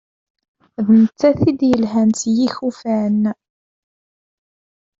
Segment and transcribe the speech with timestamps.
[0.85, 3.19] D nettat i d-yelhan s yikufan.